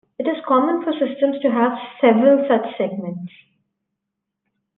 It 0.17 0.27
is 0.27 0.43
common 0.47 0.81
for 0.83 0.93
systems 0.93 1.39
to 1.43 1.51
have 1.51 1.77
several 2.03 2.43
such 2.49 2.75
segments. 2.75 3.31